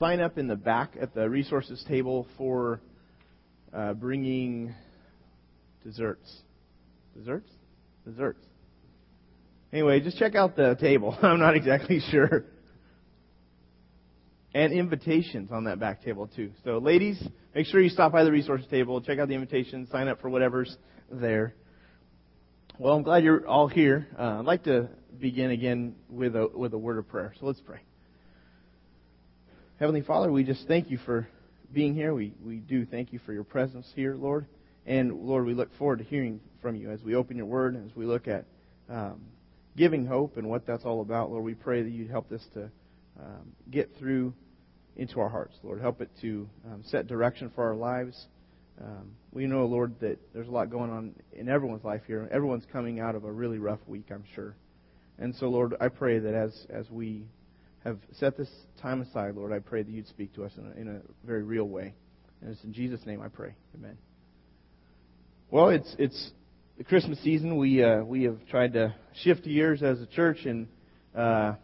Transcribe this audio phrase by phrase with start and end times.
[0.00, 2.80] sign up in the back at the resources table for
[3.72, 4.74] uh, bringing
[5.84, 6.40] desserts.
[7.16, 7.48] Desserts?
[8.04, 8.44] Desserts.
[9.72, 11.16] Anyway, just check out the table.
[11.22, 12.44] I'm not exactly sure.
[14.52, 16.50] And invitations on that back table, too.
[16.64, 17.22] So, ladies,
[17.54, 20.28] make sure you stop by the resources table, check out the invitations, sign up for
[20.28, 20.76] whatever's
[21.08, 21.54] there.
[22.80, 24.08] Well, I'm glad you're all here.
[24.18, 24.88] Uh, I'd like to
[25.20, 27.32] begin again with a, with a word of prayer.
[27.38, 27.78] So let's pray.
[29.80, 31.26] Heavenly Father, we just thank you for
[31.72, 32.14] being here.
[32.14, 34.46] We, we do thank you for your presence here, Lord.
[34.86, 37.90] And Lord, we look forward to hearing from you as we open your word and
[37.90, 38.44] as we look at
[38.88, 39.20] um,
[39.76, 41.32] giving hope and what that's all about.
[41.32, 42.70] Lord, we pray that you'd help us to
[43.18, 44.32] um, get through
[44.96, 45.80] into our hearts, Lord.
[45.80, 48.28] Help it to um, set direction for our lives.
[48.80, 52.28] Um, we know, Lord, that there's a lot going on in everyone's life here.
[52.30, 54.54] Everyone's coming out of a really rough week, I'm sure.
[55.18, 57.24] And so, Lord, I pray that as, as we
[57.84, 58.48] have set this
[58.80, 61.42] time aside, Lord, I pray that you'd speak to us in a, in a very
[61.42, 61.94] real way.
[62.40, 63.54] And it's in Jesus' name I pray.
[63.74, 63.96] Amen.
[65.50, 66.30] Well, it's it's
[66.78, 67.56] the Christmas season.
[67.56, 70.66] We uh, we have tried to shift gears as a church, and
[71.14, 71.54] uh,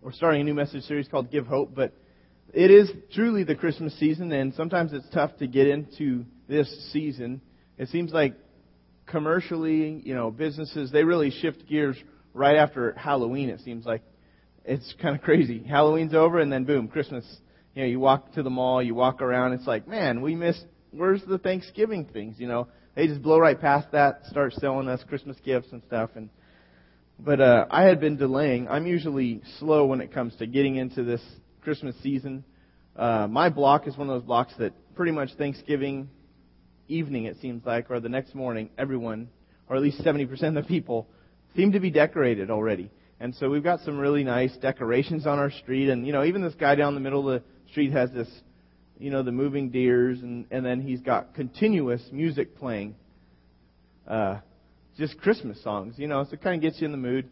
[0.00, 1.92] we're starting a new message series called "Give Hope." But
[2.52, 7.40] it is truly the Christmas season, and sometimes it's tough to get into this season.
[7.76, 8.34] It seems like
[9.06, 11.96] commercially, you know, businesses they really shift gears
[12.32, 13.50] right after Halloween.
[13.50, 14.02] It seems like
[14.64, 15.62] it's kind of crazy.
[15.62, 17.24] Halloween's over, and then boom, Christmas.
[17.74, 19.52] You know, you walk to the mall, you walk around.
[19.52, 20.64] It's like, man, we missed.
[20.92, 22.36] Where's the Thanksgiving things?
[22.38, 26.10] You know, they just blow right past that, start selling us Christmas gifts and stuff.
[26.14, 26.30] And
[27.18, 28.68] but uh, I had been delaying.
[28.68, 31.20] I'm usually slow when it comes to getting into this
[31.62, 32.44] Christmas season.
[32.96, 36.08] Uh, my block is one of those blocks that pretty much Thanksgiving
[36.88, 39.28] evening, it seems like, or the next morning, everyone,
[39.68, 41.08] or at least 70% of the people,
[41.56, 42.90] seem to be decorated already.
[43.20, 45.88] And so we've got some really nice decorations on our street.
[45.88, 48.28] And, you know, even this guy down the middle of the street has this,
[48.98, 50.20] you know, the moving deers.
[50.20, 52.96] And, and then he's got continuous music playing.
[54.06, 54.40] Uh,
[54.98, 57.28] just Christmas songs, you know, so it kind of gets you in the mood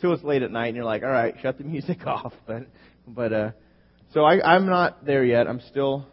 [0.00, 2.32] till it's late at night and you're like, all right, shut the music off.
[2.46, 2.66] But,
[3.06, 3.50] but, uh,
[4.12, 5.46] so I, I'm not there yet.
[5.46, 6.06] I'm still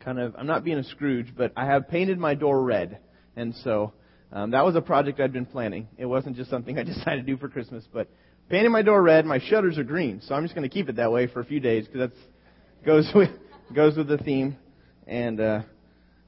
[0.00, 2.98] kind of, I'm not being a Scrooge, but I have painted my door red.
[3.36, 3.92] And so,
[4.32, 5.88] um, that was a project I'd been planning.
[5.98, 8.08] It wasn't just something I decided to do for Christmas, but
[8.52, 9.24] painting my door red.
[9.24, 11.44] My shutters are green, so I'm just going to keep it that way for a
[11.44, 13.30] few days because that goes with
[13.74, 14.58] goes with the theme.
[15.06, 15.62] And uh,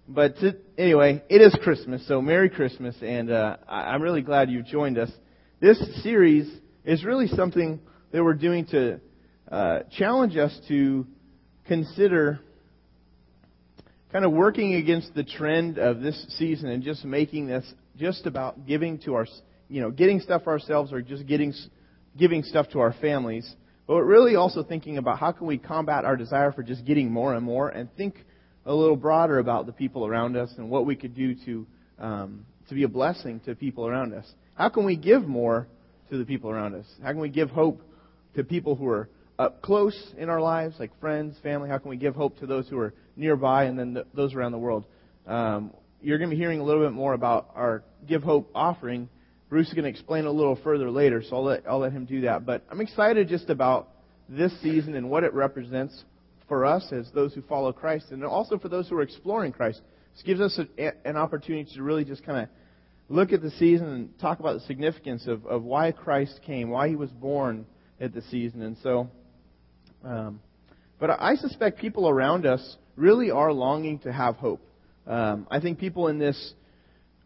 [0.09, 4.65] but to, anyway, it is Christmas, so Merry Christmas, and uh, I'm really glad you've
[4.65, 5.11] joined us.
[5.61, 6.51] This series
[6.87, 7.79] is really something
[8.11, 9.01] that we're doing to
[9.53, 11.07] uh, challenge us to
[11.67, 12.41] consider
[14.13, 18.67] kind of working against the trend of this season and just making this just about
[18.67, 19.27] giving to our,
[19.69, 21.53] you know, getting stuff ourselves or just getting,
[22.17, 23.55] giving stuff to our families,
[23.87, 27.35] but really also thinking about how can we combat our desire for just getting more
[27.35, 28.17] and more and think
[28.67, 31.67] a little broader about the people around us and what we could do to,
[31.99, 34.27] um, to be a blessing to people around us.
[34.55, 35.67] How can we give more
[36.11, 36.87] to the people around us?
[37.03, 37.83] How can we give hope
[38.37, 39.09] to people who are
[39.39, 41.69] up close in our lives, like friends, family?
[41.69, 44.53] How can we give hope to those who are nearby and then the, those around
[44.53, 44.85] the world?
[45.27, 49.09] Um, you're going to be hearing a little bit more about our Give Hope offering.
[49.55, 52.07] Bruce is going to explain a little further later, so I'll let, I'll let him
[52.07, 52.45] do that.
[52.45, 53.89] But I'm excited just about
[54.29, 56.03] this season and what it represents
[56.49, 59.81] for us as those who follow Christ, and also for those who are exploring Christ.
[60.13, 62.49] This gives us a, an opportunity to really just kind of
[63.09, 66.89] look at the season and talk about the significance of, of why Christ came, why
[66.89, 67.65] he was born
[68.01, 68.61] at the season.
[68.61, 69.09] And so,
[70.05, 70.41] um,
[70.99, 74.67] but I suspect people around us really are longing to have hope.
[75.07, 76.55] Um, I think people in this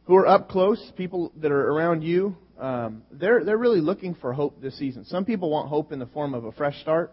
[0.08, 4.32] who are up close, people that are around you, um, they're they're really looking for
[4.32, 5.04] hope this season.
[5.04, 7.12] Some people want hope in the form of a fresh start.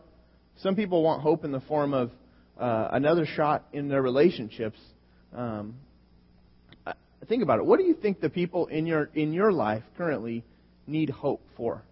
[0.61, 2.11] Some people want hope in the form of
[2.57, 4.79] uh, another shot in their relationships.
[5.35, 5.75] Um,
[7.27, 7.65] think about it.
[7.65, 10.45] What do you think the people in your in your life currently
[10.87, 11.83] need hope for?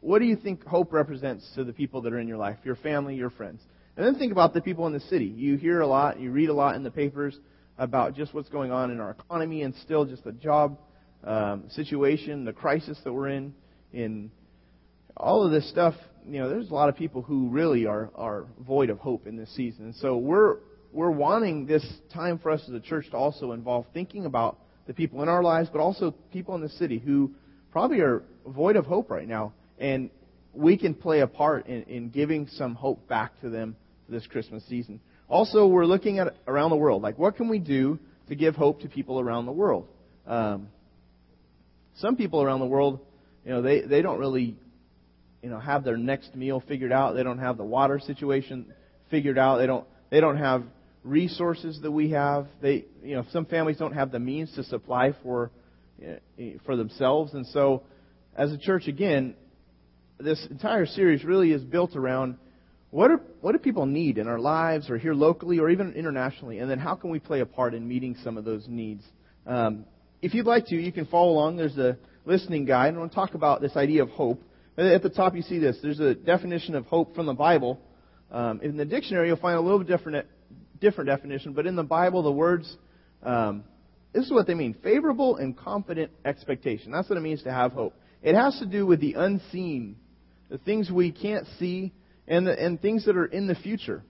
[0.00, 2.76] What do you think hope represents to the people that are in your life, your
[2.76, 3.62] family, your friends?
[3.96, 5.24] And then think about the people in the city.
[5.24, 7.38] You hear a lot, you read a lot in the papers
[7.78, 10.78] about just what's going on in our economy and still just the job
[11.24, 13.54] um, situation, the crisis that we're in,
[13.92, 14.30] in
[15.16, 15.94] all of this stuff.
[16.26, 19.36] You know, there's a lot of people who really are are void of hope in
[19.36, 19.86] this season.
[19.86, 20.58] And so we're
[20.92, 24.94] we're wanting this time for us as a church to also involve thinking about the
[24.94, 27.32] people in our lives, but also people in the city who
[27.72, 30.10] probably are void of hope right now, and
[30.54, 33.76] we can play a part in, in giving some hope back to them
[34.08, 35.00] this Christmas season.
[35.28, 37.02] Also, we're looking at around the world.
[37.02, 39.88] Like, what can we do to give hope to people around the world?
[40.26, 40.68] Um,
[41.96, 43.00] some people around the world,
[43.44, 44.56] you know, they, they don't really
[45.42, 47.14] you know, have their next meal figured out.
[47.14, 48.66] They don't have the water situation
[49.10, 49.58] figured out.
[49.58, 50.64] They don't, they don't have
[51.04, 52.48] resources that we have.
[52.60, 55.50] They, you know, some families don't have the means to supply for,
[56.64, 57.34] for themselves.
[57.34, 57.82] And so,
[58.36, 59.34] as a church, again,
[60.18, 62.38] this entire series really is built around
[62.96, 66.60] what are what do people need in our lives or here locally or even internationally,
[66.60, 69.04] and then how can we play a part in meeting some of those needs?
[69.46, 69.84] Um,
[70.22, 71.58] if you'd like to, you can follow along.
[71.58, 72.94] There's a listening guide.
[72.94, 74.42] I want to talk about this idea of hope.
[74.78, 75.76] At the top, you see this.
[75.82, 77.78] There's a definition of hope from the Bible.
[78.30, 80.26] Um, in the dictionary, you'll find a little different
[80.80, 82.78] different definition, but in the Bible, the words
[83.22, 83.64] um,
[84.14, 86.92] this is what they mean: favorable and confident expectation.
[86.92, 87.92] That's what it means to have hope.
[88.22, 89.96] It has to do with the unseen,
[90.48, 91.92] the things we can't see,
[92.28, 94.02] and the, and things that are in the future.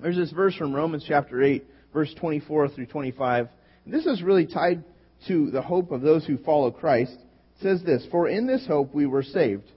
[0.00, 3.48] There's this verse from Romans chapter 8, verse 24 through 25.
[3.84, 4.84] And this is really tied
[5.28, 7.12] to the hope of those who follow Christ.
[7.12, 9.70] It says this, For in this hope we were saved.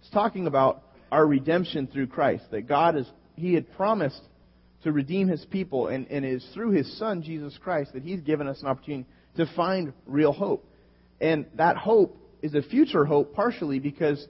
[0.00, 3.06] It's talking about our redemption through Christ, that God is,
[3.36, 4.20] He had promised
[4.84, 8.20] to redeem His people, and, and it is through His Son, Jesus Christ, that He's
[8.20, 10.68] given us an opportunity to find real hope.
[11.20, 14.26] And that hope is a future hope partially because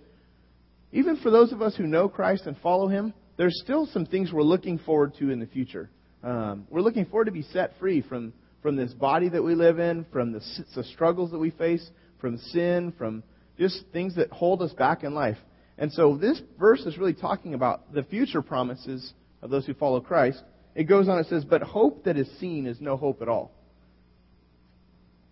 [0.93, 4.33] even for those of us who know Christ and follow Him, there's still some things
[4.33, 5.91] we're looking forward to in the future.
[6.23, 9.79] Um, we're looking forward to be set free from, from this body that we live
[9.79, 10.41] in, from the,
[10.77, 11.89] the struggles that we face,
[12.21, 13.23] from sin, from
[13.59, 15.39] just things that hold us back in life.
[15.79, 20.01] And so this verse is really talking about the future promises of those who follow
[20.01, 20.43] Christ.
[20.75, 23.51] It goes on, it says, But hope that is seen is no hope at all.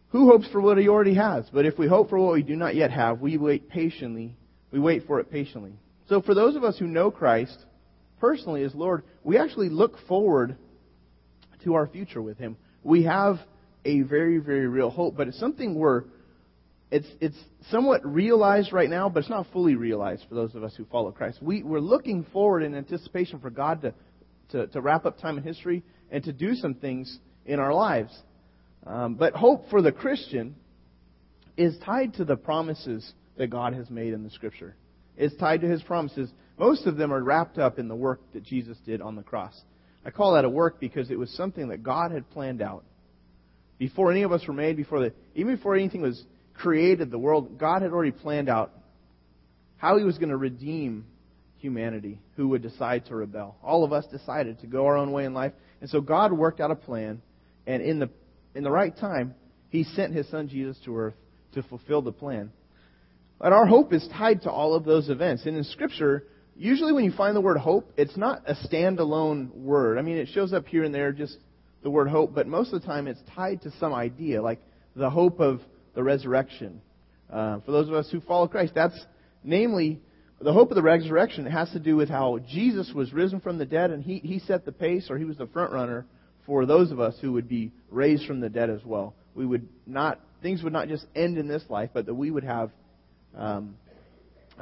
[0.08, 1.44] Who hopes for what he already has?
[1.52, 4.34] But if we hope for what we do not yet have, we wait patiently
[4.70, 5.72] we wait for it patiently.
[6.08, 7.56] So for those of us who know Christ
[8.20, 10.56] personally as Lord, we actually look forward
[11.64, 12.56] to our future with Him.
[12.82, 13.36] We have
[13.84, 16.04] a very, very real hope, but it's something we're
[16.90, 17.38] it's it's
[17.70, 21.12] somewhat realized right now, but it's not fully realized for those of us who follow
[21.12, 21.38] Christ.
[21.40, 23.94] We we're looking forward in anticipation for God to
[24.50, 28.16] to, to wrap up time in history and to do some things in our lives.
[28.86, 30.56] Um, but hope for the Christian
[31.56, 34.76] is tied to the promises that God has made in the Scripture.
[35.16, 36.30] It's tied to His promises.
[36.58, 39.58] Most of them are wrapped up in the work that Jesus did on the cross.
[40.04, 42.84] I call that a work because it was something that God had planned out.
[43.78, 46.22] Before any of us were made, before the, even before anything was
[46.52, 48.72] created, the world, God had already planned out
[49.78, 51.06] how He was going to redeem
[51.56, 53.56] humanity who would decide to rebel.
[53.62, 55.54] All of us decided to go our own way in life.
[55.80, 57.22] And so God worked out a plan,
[57.66, 58.10] and in the,
[58.54, 59.34] in the right time,
[59.70, 61.14] He sent His Son Jesus to earth
[61.54, 62.52] to fulfill the plan.
[63.40, 65.46] And our hope is tied to all of those events.
[65.46, 66.24] And in Scripture,
[66.56, 69.98] usually when you find the word hope, it's not a standalone word.
[69.98, 71.38] I mean, it shows up here and there, just
[71.82, 74.60] the word hope, but most of the time it's tied to some idea, like
[74.94, 75.60] the hope of
[75.94, 76.82] the resurrection.
[77.32, 78.98] Uh, for those of us who follow Christ, that's
[79.42, 80.00] namely
[80.40, 81.46] the hope of the resurrection.
[81.46, 84.38] It has to do with how Jesus was risen from the dead, and he, he
[84.40, 86.06] set the pace, or he was the front runner
[86.44, 89.14] for those of us who would be raised from the dead as well.
[89.34, 92.44] We would not, things would not just end in this life, but that we would
[92.44, 92.70] have
[93.36, 93.76] um,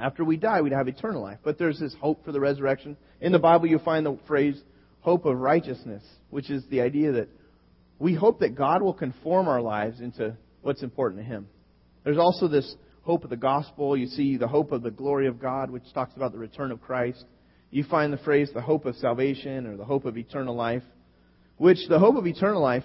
[0.01, 1.39] after we die, we'd have eternal life.
[1.43, 2.97] But there's this hope for the resurrection.
[3.21, 4.61] In the Bible, you find the phrase
[5.01, 7.29] hope of righteousness, which is the idea that
[7.99, 11.49] we hope that God will conform our lives into what's important to Him.
[12.05, 13.97] There's also this hope of the gospel.
[13.97, 16.81] You see the hope of the glory of God, which talks about the return of
[16.81, 17.25] Christ.
[17.71, 20.83] You find the phrase the hope of salvation or the hope of eternal life,
[21.57, 22.85] which the hope of eternal life,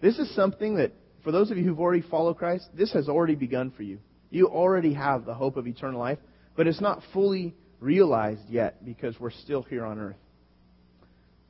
[0.00, 0.92] this is something that,
[1.24, 3.98] for those of you who've already followed Christ, this has already begun for you.
[4.32, 6.18] You already have the hope of eternal life,
[6.56, 10.16] but it's not fully realized yet because we're still here on earth.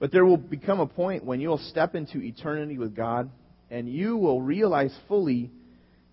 [0.01, 3.31] But there will become a point when you'll step into eternity with God
[3.71, 5.53] and you will realize fully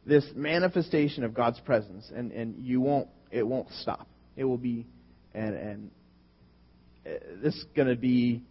[0.06, 4.08] this manifestation of God's presence and, and you won't it won't stop.
[4.36, 4.86] It will be
[5.34, 5.92] and and
[7.04, 7.10] uh,
[7.42, 8.44] this is going to be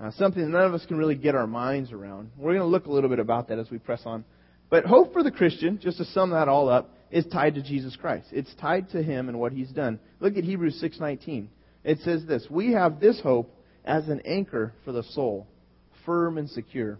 [0.00, 2.30] uh, something none of us can really get our minds around.
[2.36, 4.24] We're going to look a little bit about that as we press on.
[4.70, 7.96] But hope for the Christian, just to sum that all up, is tied to Jesus
[7.96, 8.26] Christ.
[8.32, 9.98] It's tied to him and what he's done.
[10.20, 11.48] Look at Hebrews 6:19.
[11.84, 13.50] It says this, "We have this hope
[13.84, 15.46] as an anchor for the soul,
[16.04, 16.98] firm and secure."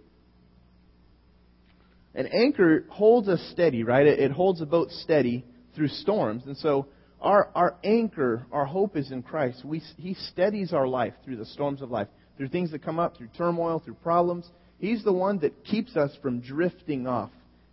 [2.15, 4.07] An anchor holds us steady, right?
[4.07, 5.45] It, holds a boat steady
[5.75, 6.47] through storms.
[6.47, 6.87] And so
[7.21, 9.63] our, our anchor, our hope is in Christ.
[9.65, 12.09] We, he steadies our life through the storms of life,
[12.39, 14.51] through things that come up, through turmoil, through problems.
[14.79, 17.31] He's the one that keeps us from drifting off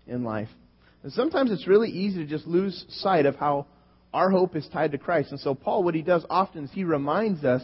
[0.08, 0.50] in life.
[1.04, 3.68] And sometimes it's really easy to just lose sight of how
[4.14, 5.32] our hope is tied to Christ.
[5.32, 7.62] And so, Paul, what he does often is he reminds us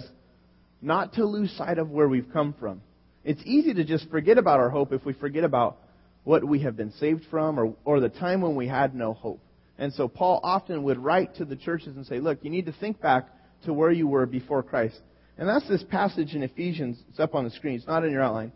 [0.81, 2.81] not to lose sight of where we've come from.
[3.23, 5.77] It's easy to just forget about our hope if we forget about
[6.23, 9.41] what we have been saved from or, or the time when we had no hope.
[9.77, 12.73] And so, Paul often would write to the churches and say, Look, you need to
[12.73, 13.29] think back
[13.63, 14.99] to where you were before Christ.
[15.37, 17.01] And that's this passage in Ephesians.
[17.09, 17.75] It's up on the screen.
[17.75, 18.51] It's not in your outline.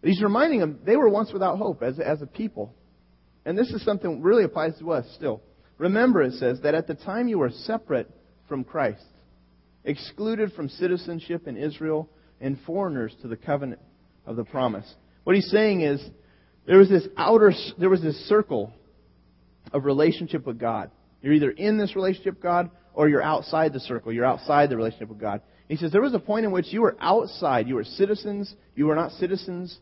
[0.00, 2.72] But he's reminding them they were once without hope as, as a people.
[3.48, 5.40] And this is something that really applies to us still.
[5.78, 8.10] Remember, it says that at the time you were separate
[8.46, 9.06] from Christ,
[9.84, 12.10] excluded from citizenship in Israel,
[12.42, 13.80] and foreigners to the covenant
[14.26, 14.84] of the promise.
[15.24, 16.06] What he's saying is
[16.66, 18.70] there was this outer, there was this circle
[19.72, 20.90] of relationship with God.
[21.22, 24.12] You're either in this relationship with God or you're outside the circle.
[24.12, 25.40] You're outside the relationship with God.
[25.70, 27.66] He says there was a point in which you were outside.
[27.66, 28.54] You were citizens.
[28.76, 29.74] You were not citizens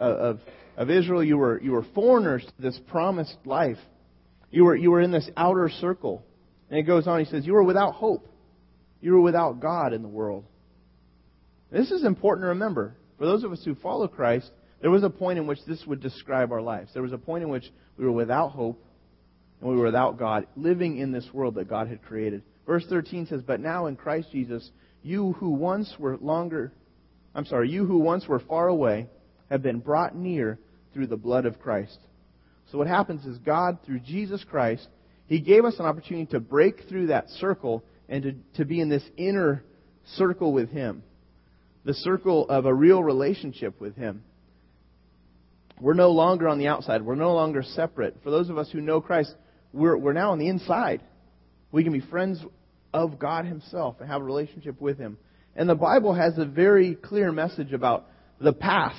[0.00, 0.40] uh, of,
[0.76, 1.22] of Israel.
[1.22, 3.78] You were, you were foreigners to this promised life.
[4.50, 6.24] You were, you were in this outer circle.
[6.70, 7.20] And it goes on.
[7.20, 8.28] He says, You were without hope.
[9.00, 10.44] You were without God in the world.
[11.70, 12.96] This is important to remember.
[13.18, 14.50] For those of us who follow Christ,
[14.80, 16.92] there was a point in which this would describe our lives.
[16.92, 17.64] There was a point in which
[17.96, 18.84] we were without hope
[19.60, 22.42] and we were without God, living in this world that God had created.
[22.66, 24.70] Verse 13 says, But now in Christ Jesus,
[25.02, 26.72] you who once were longer,
[27.34, 29.08] I'm sorry, you who once were far away
[29.50, 30.58] have been brought near
[30.92, 31.98] through the blood of Christ.
[32.70, 34.86] So what happens is God, through Jesus Christ,
[35.26, 38.88] He gave us an opportunity to break through that circle and to, to be in
[38.88, 39.64] this inner
[40.16, 41.02] circle with Him.
[41.84, 44.22] The circle of a real relationship with Him.
[45.80, 47.02] We're no longer on the outside.
[47.02, 48.16] We're no longer separate.
[48.22, 49.34] For those of us who know Christ,
[49.72, 51.02] we're, we're now on the inside.
[51.72, 52.40] We can be friends
[52.92, 55.18] of God Himself and have a relationship with Him.
[55.56, 58.06] And the Bible has a very clear message about
[58.40, 58.96] the path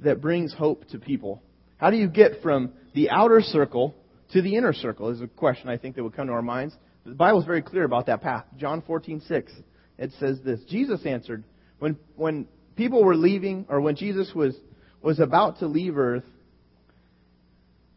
[0.00, 1.42] that brings hope to people.
[1.76, 3.94] How do you get from the outer circle
[4.32, 6.74] to the inner circle is a question I think that would come to our minds.
[7.04, 8.44] The Bible is very clear about that path.
[8.56, 9.50] John 14:6.
[9.98, 10.60] It says this.
[10.68, 11.44] Jesus answered,
[11.78, 12.46] when when
[12.76, 14.54] people were leaving or when Jesus was
[15.02, 16.24] was about to leave earth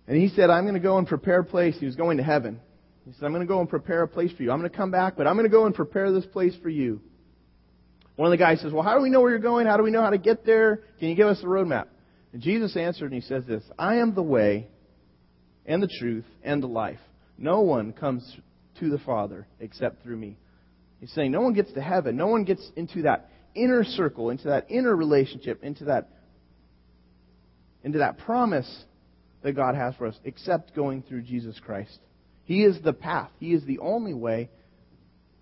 [0.07, 1.75] and he said, I'm going to go and prepare a place.
[1.79, 2.59] He was going to heaven.
[3.05, 4.51] He said, I'm going to go and prepare a place for you.
[4.51, 6.69] I'm going to come back, but I'm going to go and prepare this place for
[6.69, 7.01] you.
[8.15, 9.67] One of the guys says, Well, how do we know where you're going?
[9.67, 10.81] How do we know how to get there?
[10.99, 11.87] Can you give us the roadmap?
[12.33, 14.67] And Jesus answered and he says this I am the way
[15.65, 16.99] and the truth and the life.
[17.37, 18.37] No one comes
[18.79, 20.37] to the Father except through me.
[20.99, 22.15] He's saying no one gets to heaven.
[22.15, 26.09] No one gets into that inner circle, into that inner relationship, into that
[27.83, 28.83] into that promise
[29.43, 31.99] that God has for us except going through Jesus Christ.
[32.45, 33.29] He is the path.
[33.39, 34.49] He is the only way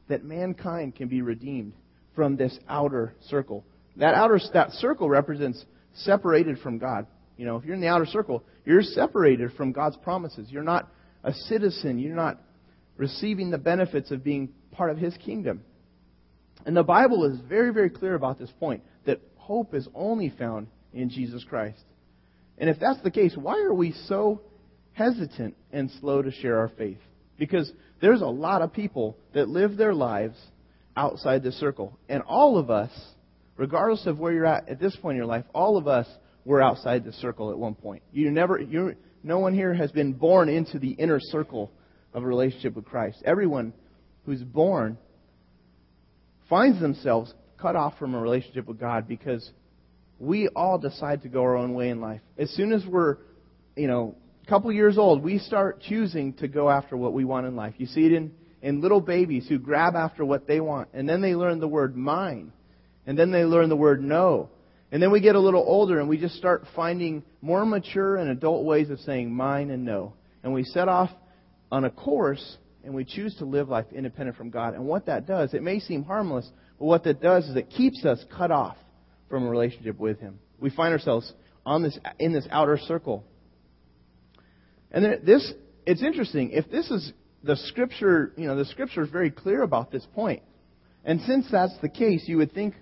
[0.09, 1.73] that mankind can be redeemed
[2.15, 3.65] from this outer circle.
[3.97, 7.07] That outer that circle represents separated from God.
[7.37, 10.47] You know, if you're in the outer circle, you're separated from God's promises.
[10.49, 10.89] You're not
[11.23, 11.99] a citizen.
[11.99, 12.39] You're not
[12.97, 15.61] receiving the benefits of being part of His kingdom.
[16.65, 20.67] And the Bible is very, very clear about this point that hope is only found
[20.93, 21.83] in Jesus Christ.
[22.57, 24.41] And if that's the case, why are we so
[24.93, 26.99] hesitant and slow to share our faith.
[27.37, 30.37] Because there's a lot of people that live their lives
[30.95, 31.97] outside the circle.
[32.09, 32.91] And all of us,
[33.57, 36.07] regardless of where you're at at this point in your life, all of us
[36.45, 38.03] were outside the circle at one point.
[38.11, 41.71] You never, you, no one here has been born into the inner circle
[42.13, 43.21] of a relationship with Christ.
[43.25, 43.73] Everyone
[44.25, 44.97] who's born
[46.49, 49.49] finds themselves cut off from a relationship with God because
[50.19, 52.21] we all decide to go our own way in life.
[52.37, 53.17] As soon as we're,
[53.75, 57.47] you know, a couple years old, we start choosing to go after what we want
[57.47, 57.73] in life.
[57.77, 61.21] You see it in, in little babies who grab after what they want, and then
[61.21, 62.53] they learn the word mine,
[63.05, 64.49] and then they learn the word no.
[64.91, 68.29] And then we get a little older and we just start finding more mature and
[68.29, 70.13] adult ways of saying mine and no.
[70.43, 71.09] And we set off
[71.71, 74.75] on a course and we choose to live life independent from God.
[74.75, 78.05] And what that does, it may seem harmless, but what that does is it keeps
[78.05, 78.77] us cut off
[79.29, 80.37] from a relationship with Him.
[80.59, 81.33] We find ourselves
[81.65, 83.25] on this, in this outer circle.
[84.91, 85.51] And this,
[85.87, 86.51] it's interesting.
[86.51, 87.13] If this is
[87.43, 90.41] the scripture, you know, the scripture is very clear about this point.
[91.03, 92.75] And since that's the case, you would think,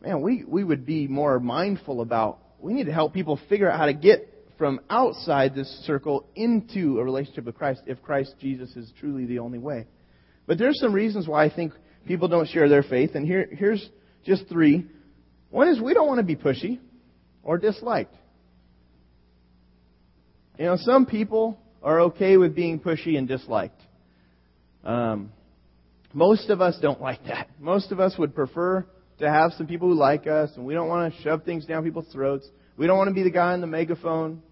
[0.00, 3.78] man, we, we would be more mindful about, we need to help people figure out
[3.78, 8.74] how to get from outside this circle into a relationship with Christ if Christ Jesus
[8.76, 9.86] is truly the only way.
[10.46, 11.72] But there's some reasons why I think
[12.06, 13.86] people don't share their faith, and here, here's
[14.24, 14.86] just three.
[15.50, 16.78] One is we don't want to be pushy
[17.42, 18.14] or disliked.
[20.58, 23.80] You know, some people are okay with being pushy and disliked.
[24.86, 25.32] Um,
[26.14, 27.48] most of us don't like that.
[27.58, 28.86] Most of us would prefer
[29.18, 31.82] to have some people who like us, and we don't want to shove things down
[31.82, 32.48] people's throats.
[32.76, 34.42] We don't want to be the guy on the megaphone,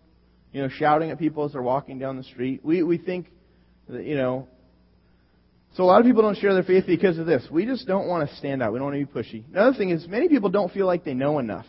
[0.53, 2.64] you know, shouting at people as they're walking down the street.
[2.64, 3.31] We we think
[3.88, 4.49] that, you know.
[5.76, 7.47] So a lot of people don't share their faith because of this.
[7.50, 8.73] We just don't want to stand out.
[8.73, 9.45] We don't want to be pushy.
[9.53, 11.67] Another thing is many people don't feel like they know enough.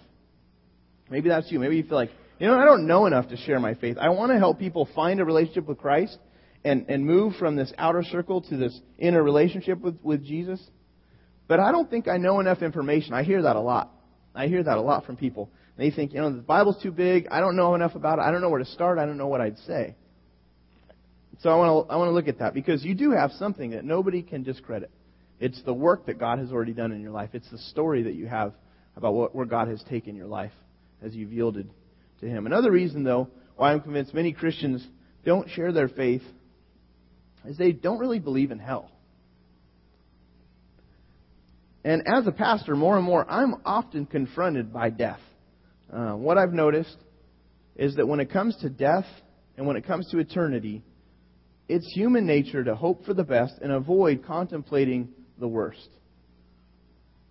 [1.10, 1.60] Maybe that's you.
[1.60, 3.98] Maybe you feel like you know, I don't know enough to share my faith.
[4.00, 6.18] I want to help people find a relationship with Christ
[6.66, 10.60] and, and move from this outer circle to this inner relationship with, with Jesus.
[11.48, 13.14] But I don't think I know enough information.
[13.14, 13.92] I hear that a lot.
[14.34, 15.52] I hear that a lot from people.
[15.78, 17.28] They think, you know, the Bible's too big.
[17.30, 18.24] I don't know enough about it.
[18.24, 18.98] I don't know where to start.
[18.98, 19.96] I don't know what I'd say.
[21.42, 23.72] So I want to I want to look at that because you do have something
[23.72, 24.90] that nobody can discredit.
[25.40, 27.32] It's the work that God has already done in your life.
[27.34, 28.54] It's the story that you have
[28.96, 30.54] about what, where God has taken your life
[31.04, 31.70] as you've yielded
[32.22, 32.46] to Him.
[32.46, 34.86] Another reason, though, why I'm convinced many Christians
[35.26, 36.22] don't share their faith
[37.48, 38.92] is they don't really believe in hell.
[41.84, 45.20] And as a pastor, more and more, I'm often confronted by death.
[45.94, 46.98] Uh, what I've noticed
[47.76, 49.06] is that when it comes to death
[49.56, 50.82] and when it comes to eternity,
[51.68, 55.10] it's human nature to hope for the best and avoid contemplating
[55.40, 55.90] the worst.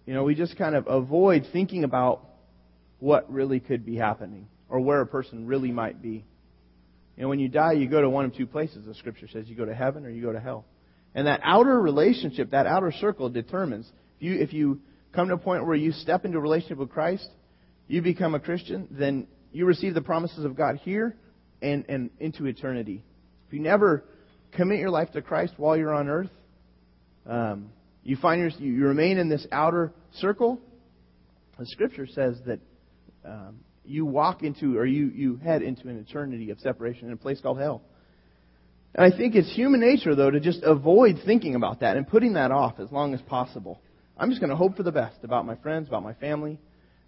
[0.07, 2.25] You know, we just kind of avoid thinking about
[3.01, 6.25] what really could be happening or where a person really might be.
[7.17, 9.49] And when you die, you go to one of two places, the scripture says.
[9.49, 10.65] You go to heaven or you go to hell.
[11.15, 14.81] And that outer relationship, that outer circle determines if you, if you
[15.13, 17.29] come to a point where you step into a relationship with Christ,
[17.87, 21.17] you become a Christian, then you receive the promises of God here
[21.63, 23.05] and, and into eternity.
[23.47, 24.05] If you never
[24.53, 26.31] commit your life to Christ while you're on earth,
[27.27, 27.71] um,
[28.03, 30.61] you find your, you remain in this outer circle.
[31.59, 32.59] The scripture says that
[33.25, 37.17] um, you walk into, or you, you head into an eternity of separation in a
[37.17, 37.83] place called hell.
[38.95, 42.35] And I think it's human nature, though, to just avoid thinking about that and putting
[42.35, 43.81] that off as long as possible.
[44.17, 46.59] I'm just going to hope for the best about my friends, about my family.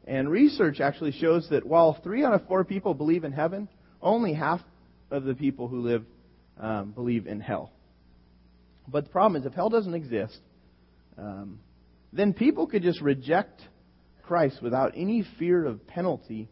[0.06, 3.68] And research actually shows that while three out of four people believe in heaven,
[4.02, 4.60] only half
[5.10, 6.04] of the people who live
[6.58, 7.70] um, believe in hell.
[8.88, 10.38] But the problem is, if hell doesn't exist,
[11.18, 11.60] um,
[12.12, 13.62] then people could just reject
[14.22, 16.48] Christ without any fear of penalty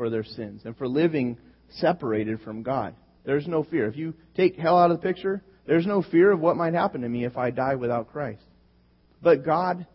[0.00, 1.36] for their sins and for living
[1.72, 2.94] separated from God.
[3.26, 3.86] There's no fear.
[3.86, 7.02] If you take hell out of the picture, there's no fear of what might happen
[7.02, 8.40] to me if I die without Christ.
[9.20, 9.86] But God,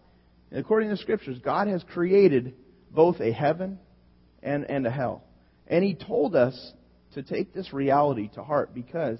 [0.51, 2.53] according to the scriptures, God has created
[2.91, 3.79] both a heaven
[4.43, 5.23] and, and a hell.
[5.65, 6.55] And He told us
[7.15, 9.17] to take this reality to heart because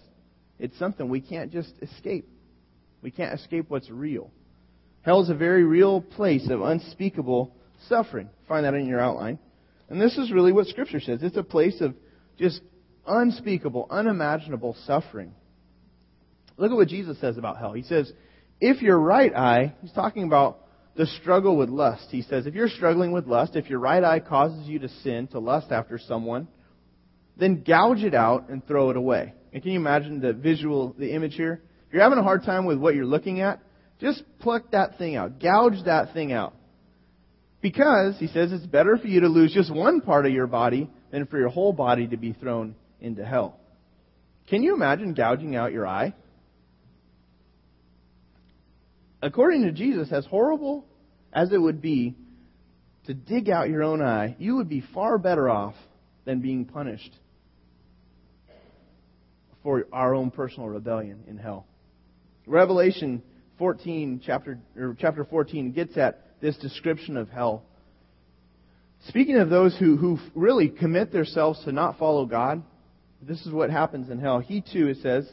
[0.60, 2.30] it's something we can't just escape.
[3.02, 4.30] We can't escape what's real.
[5.02, 7.56] Hell is a very real place of unspeakable
[7.89, 8.30] suffering.
[8.48, 9.39] Find that in your outline.
[9.89, 11.19] And this is really what Scripture says.
[11.21, 11.95] It's a place of
[12.38, 12.62] just
[13.06, 15.34] unspeakable, unimaginable suffering.
[16.58, 17.74] Look at what Jesus says about hell.
[17.74, 18.12] He says,
[18.60, 20.60] if your right eye, he's talking about
[20.95, 22.08] the struggle with lust.
[22.10, 25.28] He says, if you're struggling with lust, if your right eye causes you to sin,
[25.28, 26.48] to lust after someone,
[27.38, 29.34] then gouge it out and throw it away.
[29.52, 31.62] And can you imagine the visual, the image here?
[31.88, 33.60] If you're having a hard time with what you're looking at,
[34.00, 35.39] just pluck that thing out.
[35.39, 36.54] Gouge that thing out.
[37.65, 40.88] Because, he says, it's better for you to lose just one part of your body
[41.10, 43.60] than for your whole body to be thrown into hell.
[44.51, 46.13] Can you imagine gouging out your eye?
[49.19, 50.86] According to Jesus, as horrible
[51.34, 52.13] as it would be
[53.08, 55.73] to dig out your own eye, you would be far better off
[56.23, 57.17] than being punished
[59.63, 61.65] for our own personal rebellion in hell.
[62.45, 63.23] Revelation
[63.58, 64.60] 14, chapter,
[64.99, 67.63] chapter 14, gets at this description of hell.
[69.08, 72.63] Speaking of those who, who really commit themselves to not follow God,
[73.21, 74.39] this is what happens in hell.
[74.39, 75.30] He too, it says,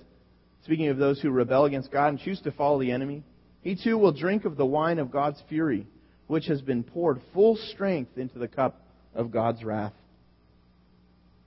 [0.64, 3.22] speaking of those who rebel against God and choose to follow the enemy,
[3.62, 5.86] he too will drink of the wine of God's fury,
[6.26, 8.80] which has been poured full strength into the cup
[9.14, 9.92] of God's wrath.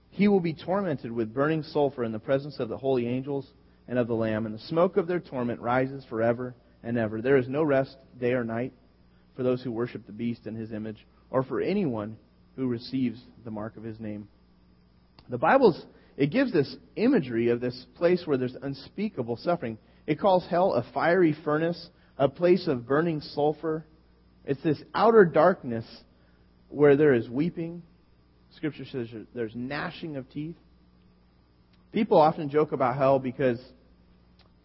[0.09, 3.45] He will be tormented with burning sulfur in the presence of the holy angels
[3.87, 7.21] and of the Lamb, and the smoke of their torment rises forever and ever.
[7.21, 8.73] There is no rest day or night
[9.35, 12.17] for those who worship the beast and his image, or for anyone
[12.55, 14.27] who receives the mark of his name.
[15.29, 15.83] The Bible's
[16.17, 19.77] it gives this imagery of this place where there's unspeakable suffering.
[20.07, 23.85] It calls hell a fiery furnace, a place of burning sulfur.
[24.45, 25.85] It's this outer darkness
[26.69, 27.81] where there is weeping.
[28.55, 30.55] Scripture says there's gnashing of teeth.
[31.91, 33.59] People often joke about hell because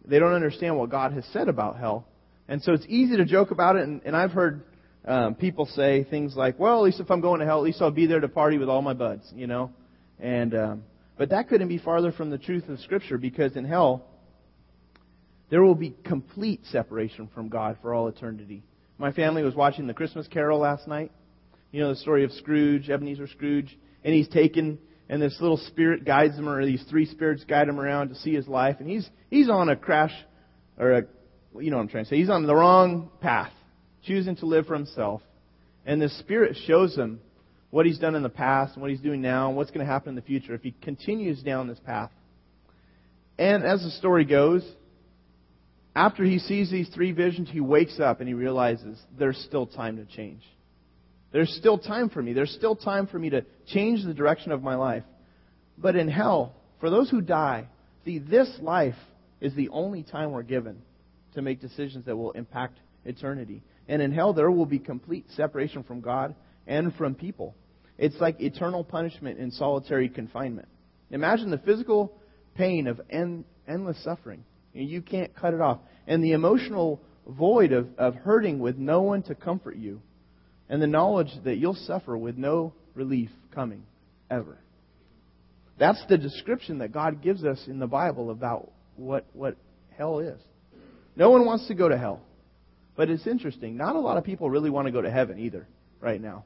[0.05, 2.07] they don't understand what God has said about hell.
[2.47, 4.63] And so it's easy to joke about it, and, and I've heard
[5.05, 7.81] um, people say things like, "Well, at least if I'm going to hell, at least
[7.81, 9.71] I'll be there to party with all my buds," you know.
[10.19, 10.83] And um,
[11.17, 14.05] but that couldn't be farther from the truth of Scripture because in hell
[15.49, 18.63] there will be complete separation from God for all eternity.
[18.97, 21.11] My family was watching the Christmas Carol last night.
[21.71, 24.77] You know the story of Scrooge, Ebenezer Scrooge, and he's taken
[25.11, 28.33] and this little spirit guides him, or these three spirits guide him around to see
[28.33, 30.13] his life, and he's he's on a crash
[30.77, 31.03] or a
[31.59, 32.17] you know what I'm trying to say.
[32.17, 33.51] He's on the wrong path,
[34.05, 35.21] choosing to live for himself.
[35.85, 37.19] And the Spirit shows him
[37.71, 39.91] what he's done in the past and what he's doing now and what's going to
[39.91, 42.11] happen in the future if he continues down this path.
[43.37, 44.63] And as the story goes,
[45.95, 49.97] after he sees these three visions, he wakes up and he realizes there's still time
[49.97, 50.41] to change.
[51.31, 52.33] There's still time for me.
[52.33, 55.03] There's still time for me to change the direction of my life.
[55.77, 57.67] But in hell, for those who die,
[58.05, 58.95] see, this life
[59.39, 60.81] is the only time we're given
[61.33, 63.63] to make decisions that will impact eternity.
[63.87, 66.35] And in hell, there will be complete separation from God
[66.67, 67.55] and from people.
[67.97, 70.67] It's like eternal punishment in solitary confinement.
[71.11, 72.13] Imagine the physical
[72.55, 74.43] pain of end, endless suffering.
[74.73, 75.79] You can't cut it off.
[76.07, 80.01] And the emotional void of, of hurting with no one to comfort you.
[80.69, 83.83] And the knowledge that you'll suffer with no relief coming
[84.29, 84.57] ever.
[85.77, 89.57] That's the description that God gives us in the Bible about what, what
[89.97, 90.39] hell is.
[91.21, 92.19] No one wants to go to hell.
[92.95, 93.77] But it's interesting.
[93.77, 95.67] Not a lot of people really want to go to heaven either
[95.99, 96.45] right now.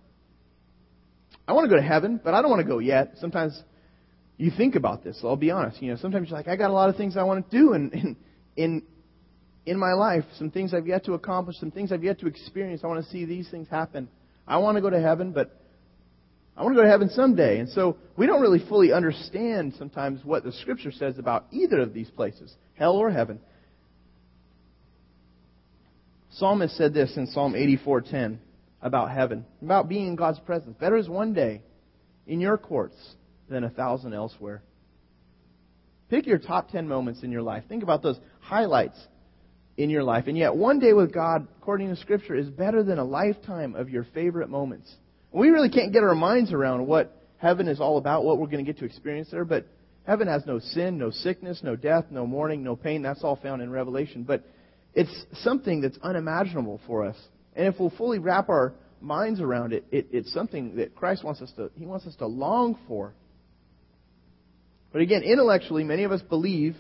[1.48, 3.14] I want to go to heaven, but I don't want to go yet.
[3.22, 3.58] Sometimes
[4.36, 5.18] you think about this.
[5.24, 5.82] I'll be honest.
[5.82, 7.72] You know, sometimes you're like, I got a lot of things I want to do
[7.72, 8.18] in, in,
[8.58, 8.84] in,
[9.66, 12.82] in my life, some things I've yet to accomplish, some things I've yet to experience.
[12.84, 14.10] I want to see these things happen.
[14.46, 15.58] I want to go to heaven, but
[16.58, 17.60] I want to go to heaven someday.
[17.60, 21.94] And so we don't really fully understand sometimes what the Scripture says about either of
[21.94, 23.40] these places, hell or heaven.
[26.36, 28.40] Psalmist said this in Psalm 84:10
[28.82, 30.76] about heaven, about being in God's presence.
[30.78, 31.62] Better is one day
[32.28, 32.96] in your courts
[33.48, 34.62] than a thousand elsewhere.
[36.10, 37.64] Pick your top 10 moments in your life.
[37.70, 39.00] Think about those highlights
[39.78, 40.28] in your life.
[40.28, 43.90] And yet, one day with God, according to Scripture, is better than a lifetime of
[43.90, 44.94] your favorite moments.
[45.32, 48.64] We really can't get our minds around what heaven is all about, what we're going
[48.64, 49.66] to get to experience there, but
[50.06, 53.02] heaven has no sin, no sickness, no death, no mourning, no pain.
[53.02, 54.24] That's all found in Revelation.
[54.24, 54.44] But
[54.96, 57.18] it's something that's unimaginable for us.
[57.56, 61.42] And if we'll fully wrap our minds around it, it it's something that Christ wants
[61.42, 63.14] us to, He wants us to long for.
[64.92, 66.78] But again, intellectually, many of us believe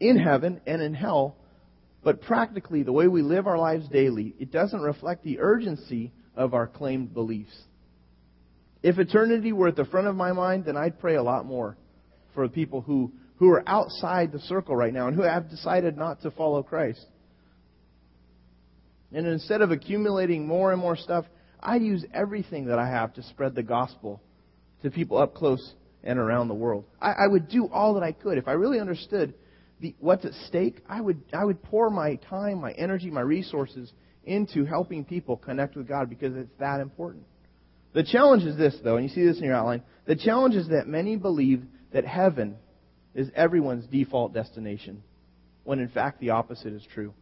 [0.00, 1.36] in heaven and in hell,
[2.02, 6.54] but practically, the way we live our lives daily, it doesn't reflect the urgency of
[6.54, 7.54] our claimed beliefs.
[8.82, 11.76] If eternity were at the front of my mind, then I'd pray a lot more
[12.34, 15.98] for the people who, who are outside the circle right now and who have decided
[15.98, 17.04] not to follow Christ.
[19.12, 21.24] And instead of accumulating more and more stuff,
[21.60, 24.22] I'd use everything that I have to spread the gospel
[24.82, 26.84] to people up close and around the world.
[27.00, 28.38] I, I would do all that I could.
[28.38, 29.34] If I really understood
[29.80, 33.92] the, what's at stake, I would, I would pour my time, my energy, my resources
[34.24, 37.24] into helping people connect with God because it's that important.
[37.92, 39.82] The challenge is this, though, and you see this in your outline.
[40.06, 42.56] The challenge is that many believe that heaven
[43.14, 45.02] is everyone's default destination,
[45.64, 47.12] when in fact the opposite is true.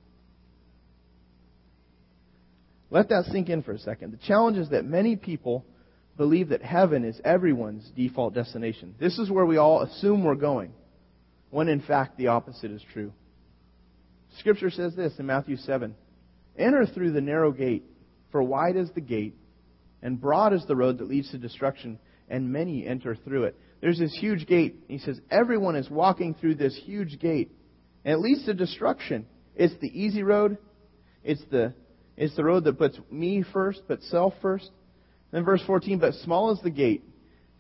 [2.91, 4.13] Let that sink in for a second.
[4.13, 5.65] The challenge is that many people
[6.17, 8.95] believe that heaven is everyone's default destination.
[8.99, 10.73] This is where we all assume we're going,
[11.51, 13.13] when in fact the opposite is true.
[14.39, 15.95] Scripture says this in Matthew 7
[16.59, 17.85] Enter through the narrow gate,
[18.33, 19.37] for wide is the gate,
[20.03, 21.99] and broad is the road that leads to destruction,
[22.29, 23.57] and many enter through it.
[23.81, 24.85] There's this huge gate.
[24.89, 27.53] He says, Everyone is walking through this huge gate,
[28.05, 29.27] and it leads to destruction.
[29.55, 30.59] It's the easy road,
[31.23, 31.75] it's the,
[32.19, 34.71] it's the road that puts me first, but self first.
[35.31, 37.05] Then verse 14, but small is the gate.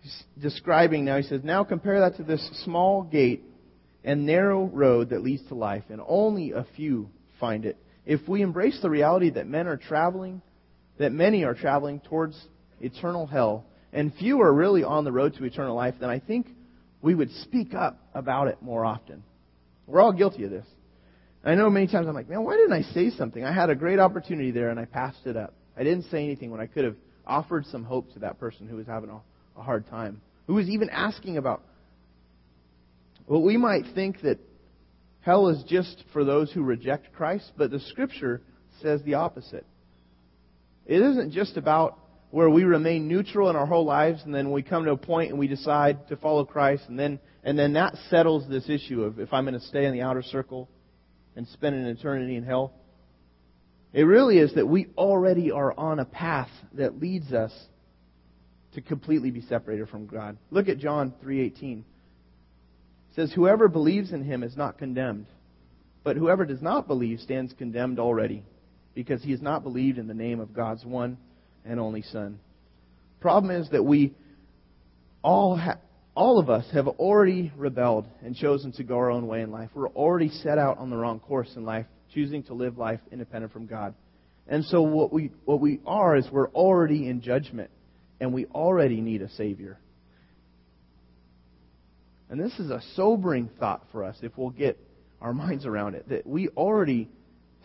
[0.00, 3.44] He's describing now, he says, now compare that to this small gate
[4.04, 7.76] and narrow road that leads to life, and only a few find it.
[8.06, 10.40] If we embrace the reality that men are traveling
[10.98, 12.36] that many are traveling towards
[12.80, 16.46] eternal hell and few are really on the road to eternal life, then I think
[17.00, 19.22] we would speak up about it more often.
[19.86, 20.66] We're all guilty of this.
[21.44, 23.44] I know many times I'm like, man, why didn't I say something?
[23.44, 25.54] I had a great opportunity there and I passed it up.
[25.76, 26.96] I didn't say anything when I could have
[27.26, 29.20] offered some hope to that person who was having a,
[29.58, 31.62] a hard time, who was even asking about.
[33.26, 34.38] Well, we might think that
[35.20, 38.40] hell is just for those who reject Christ, but the Scripture
[38.82, 39.66] says the opposite.
[40.86, 41.98] It isn't just about
[42.30, 45.30] where we remain neutral in our whole lives and then we come to a point
[45.30, 49.18] and we decide to follow Christ and then and then that settles this issue of
[49.18, 50.68] if I'm going to stay in the outer circle
[51.38, 52.72] and spend an eternity in hell.
[53.92, 57.52] It really is that we already are on a path that leads us
[58.74, 60.36] to completely be separated from God.
[60.50, 61.78] Look at John 3:18.
[61.78, 61.84] It
[63.14, 65.26] says whoever believes in him is not condemned,
[66.02, 68.42] but whoever does not believe stands condemned already
[68.94, 71.18] because he has not believed in the name of God's one
[71.64, 72.40] and only Son.
[73.20, 74.12] Problem is that we
[75.22, 75.78] all ha-
[76.18, 79.70] all of us have already rebelled and chosen to go our own way in life.
[79.72, 83.52] We're already set out on the wrong course in life, choosing to live life independent
[83.52, 83.94] from God.
[84.48, 87.70] And so what we what we are is we're already in judgment
[88.20, 89.78] and we already need a savior.
[92.28, 94.76] And this is a sobering thought for us if we'll get
[95.20, 97.08] our minds around it that we already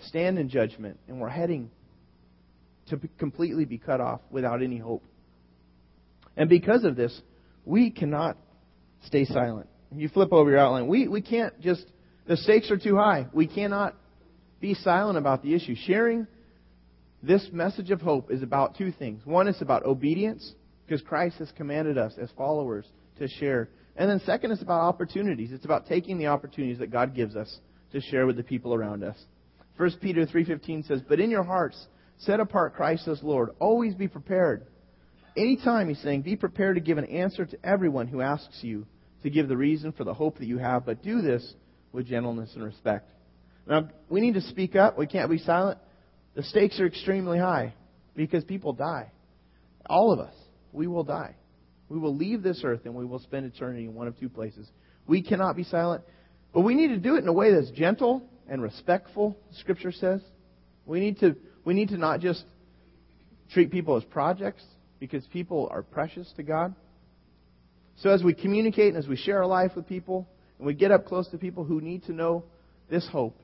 [0.09, 1.71] stand in judgment, and we're heading
[2.89, 5.03] to completely be cut off without any hope.
[6.37, 7.19] And because of this,
[7.65, 8.37] we cannot
[9.05, 9.67] stay silent.
[9.91, 11.85] You flip over your outline, we, we can't just,
[12.27, 13.27] the stakes are too high.
[13.33, 13.95] We cannot
[14.59, 15.75] be silent about the issue.
[15.85, 16.25] Sharing
[17.21, 19.25] this message of hope is about two things.
[19.25, 20.53] One is about obedience,
[20.85, 22.85] because Christ has commanded us as followers
[23.19, 23.69] to share.
[23.95, 25.51] And then second is about opportunities.
[25.51, 27.59] It's about taking the opportunities that God gives us
[27.91, 29.17] to share with the people around us.
[29.77, 33.51] 1 Peter 3:15 says, "But in your hearts set apart Christ as Lord.
[33.59, 34.65] Always be prepared."
[35.35, 38.85] Anytime he's saying, "Be prepared to give an answer to everyone who asks you
[39.23, 41.55] to give the reason for the hope that you have, but do this
[41.91, 43.09] with gentleness and respect."
[43.65, 44.97] Now, we need to speak up.
[44.97, 45.79] We can't be silent.
[46.35, 47.73] The stakes are extremely high
[48.15, 49.11] because people die.
[49.85, 50.33] All of us,
[50.71, 51.35] we will die.
[51.89, 54.69] We will leave this earth and we will spend eternity in one of two places.
[55.07, 56.03] We cannot be silent,
[56.53, 60.21] but we need to do it in a way that's gentle and respectful, Scripture says.
[60.85, 62.43] We need to, we need to not just
[63.51, 64.63] treat people as projects
[65.03, 66.73] because people are precious to God.
[67.97, 70.25] So as we communicate and as we share our life with people
[70.57, 72.45] and we get up close to people who need to know
[72.89, 73.37] this hope,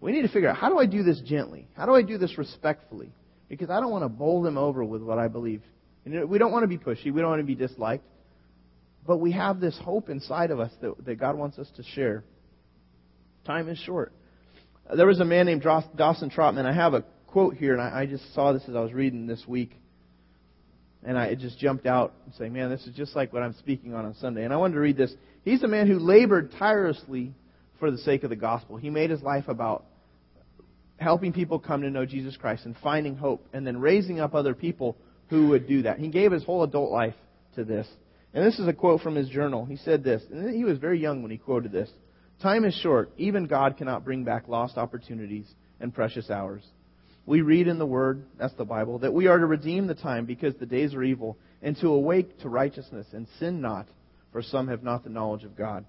[0.00, 1.68] we need to figure out how do I do this gently?
[1.76, 3.12] How do I do this respectfully?
[3.48, 5.62] Because I don't want to bowl them over with what I believe.
[6.04, 7.12] And we don't want to be pushy.
[7.12, 8.02] We don't want to be disliked.
[9.06, 12.24] But we have this hope inside of us that, that God wants us to share.
[13.46, 14.12] Time is short.
[14.92, 16.66] There was a man named Dawson Trotman.
[16.66, 19.28] I have a quote here, and I, I just saw this as I was reading
[19.28, 19.76] this week.
[21.04, 23.54] And I, it just jumped out and saying, man, this is just like what I'm
[23.54, 24.44] speaking on on Sunday.
[24.44, 25.12] And I wanted to read this.
[25.44, 27.34] He's a man who labored tirelessly
[27.80, 28.76] for the sake of the gospel.
[28.76, 29.84] He made his life about
[30.98, 34.54] helping people come to know Jesus Christ and finding hope and then raising up other
[34.54, 34.96] people
[35.28, 35.98] who would do that.
[35.98, 37.14] He gave his whole adult life
[37.56, 37.88] to this.
[38.32, 39.64] And this is a quote from his journal.
[39.64, 41.90] He said this, and he was very young when he quoted this.
[42.40, 43.10] Time is short.
[43.18, 45.46] Even God cannot bring back lost opportunities
[45.80, 46.62] and precious hours.
[47.24, 50.26] We read in the Word, that's the Bible, that we are to redeem the time
[50.26, 53.86] because the days are evil, and to awake to righteousness and sin not,
[54.32, 55.84] for some have not the knowledge of God.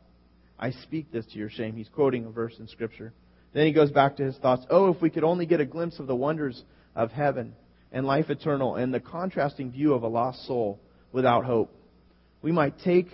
[0.60, 1.76] I speak this to your shame.
[1.76, 3.14] He's quoting a verse in Scripture.
[3.54, 4.66] Then he goes back to his thoughts.
[4.70, 6.64] Oh, if we could only get a glimpse of the wonders
[6.96, 7.54] of heaven
[7.92, 10.80] and life eternal and the contrasting view of a lost soul
[11.12, 11.72] without hope.
[12.42, 13.08] We might take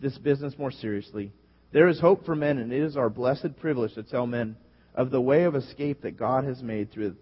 [0.00, 1.32] this business more seriously.
[1.72, 4.56] There is hope for men, and it is our blessed privilege to tell men
[4.96, 7.16] of the way of escape that God has made through,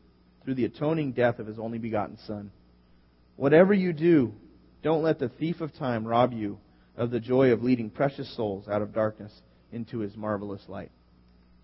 [0.45, 2.51] through the atoning death of his only begotten Son.
[3.37, 4.33] Whatever you do,
[4.83, 6.59] don't let the thief of time rob you
[6.97, 9.33] of the joy of leading precious souls out of darkness
[9.73, 10.93] into his marvelous light.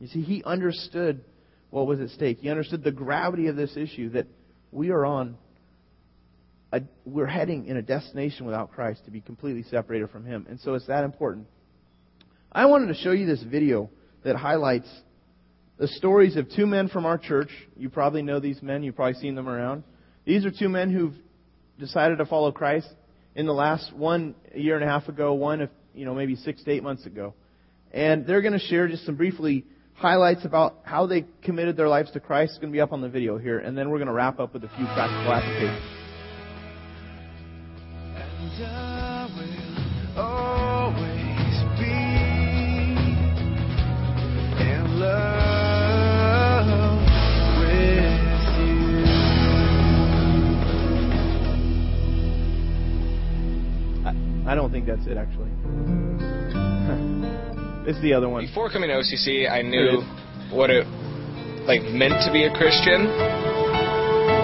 [0.00, 1.22] You see, he understood
[1.70, 2.38] what was at stake.
[2.40, 4.26] He understood the gravity of this issue that
[4.72, 5.36] we are on,
[6.72, 10.46] a, we're heading in a destination without Christ to be completely separated from him.
[10.48, 11.46] And so it's that important.
[12.50, 13.90] I wanted to show you this video
[14.24, 14.88] that highlights
[15.80, 17.48] the stories of two men from our church.
[17.74, 19.82] You probably know these men, you've probably seen them around.
[20.26, 21.14] These are two men who've
[21.78, 22.88] decided to follow Christ
[23.34, 26.62] in the last one a year and a half ago, one, you know, maybe six
[26.64, 27.32] to eight months ago.
[27.92, 29.64] And they're going to share just some briefly
[29.94, 33.00] highlights about how they committed their lives to Christ It's going to be up on
[33.00, 35.80] the video here, and then we're going to wrap up with a few practical applications.
[38.62, 38.89] Uh,
[54.50, 55.54] I don't think that's it, actually.
[57.80, 58.44] It's the other one.
[58.44, 60.04] Before coming to OCC, I knew
[60.52, 60.84] what it
[61.64, 63.08] like meant to be a Christian,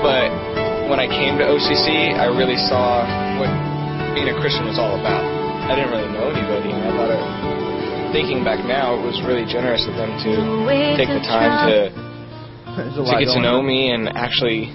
[0.00, 0.32] but
[0.88, 3.04] when I came to OCC, I really saw
[3.36, 3.52] what
[4.16, 5.20] being a Christian was all about.
[5.68, 7.20] I didn't really know anybody, and I thought, it,
[8.16, 10.32] thinking back now, it was really generous of them to
[10.96, 14.72] take the time to to get to know me and actually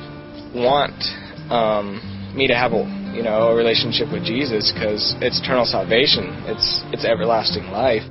[0.53, 1.01] want
[1.49, 1.97] um,
[2.37, 6.31] me to have a you know a relationship with Jesus because it's eternal salvation.
[6.47, 8.03] It's it's everlasting life.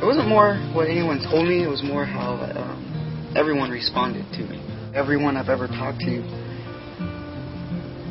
[0.00, 4.42] It wasn't more what anyone told me, it was more how um, everyone responded to
[4.46, 4.62] me.
[4.94, 6.22] Everyone I've ever talked to,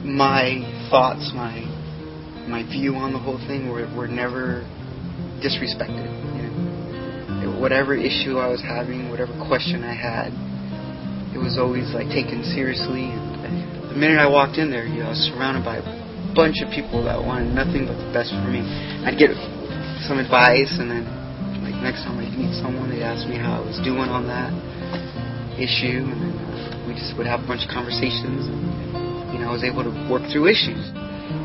[0.06, 1.66] my thoughts, my
[2.48, 4.64] my view on the whole thing were, were never
[5.44, 6.08] disrespected.
[6.38, 7.60] You know?
[7.60, 10.32] Whatever issue I was having, whatever question I had,
[11.34, 13.10] it was always like taken seriously.
[13.12, 15.82] And the minute I walked in there, you know, I was surrounded by
[16.38, 18.62] bunch of people that wanted nothing but the best for me.
[19.02, 19.34] I'd get
[20.06, 21.10] some advice, and then
[21.66, 24.54] like next time I'd meet someone, they'd ask me how I was doing on that
[25.58, 28.46] issue, and then uh, we just would have a bunch of conversations.
[28.46, 28.62] And,
[29.34, 30.94] you know, I was able to work through issues.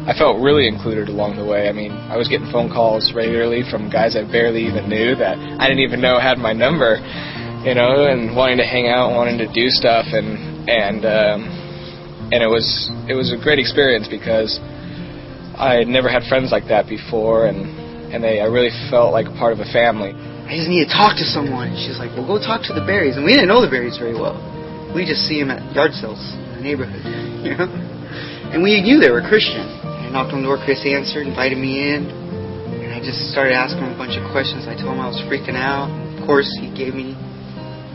[0.05, 1.73] I felt really included along the way.
[1.73, 5.41] I mean, I was getting phone calls regularly from guys I barely even knew that
[5.41, 7.01] I didn't even know had my number.
[7.65, 11.39] you know, and wanting to hang out, wanting to do stuff, and and um,
[12.35, 14.59] and it was it was a great experience because
[15.57, 17.69] I had never had friends like that before, and
[18.13, 20.13] and they I really felt like part of a family.
[20.13, 21.73] I just need to talk to someone.
[21.81, 24.13] She's like, well, go talk to the Berrys, and we didn't know the Berrys very
[24.13, 24.37] well.
[24.93, 27.01] We just see them at yard sales in the neighborhood,
[27.45, 27.73] you know.
[28.53, 29.65] And we knew they were Christian.
[29.65, 30.61] I knocked on the door.
[30.61, 32.05] Chris answered, invited me in,
[32.85, 34.69] and I just started asking him a bunch of questions.
[34.69, 35.89] I told him I was freaking out.
[36.21, 37.17] Of course, he gave me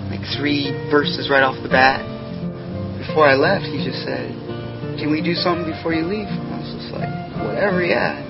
[0.10, 2.02] like three verses right off the bat.
[3.06, 4.34] Before I left, he just said,
[4.98, 8.24] "Can we do something before you leave?" And I was just like, "Whatever, yeah."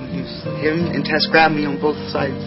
[0.57, 2.41] Him and Tess grabbed me on both sides,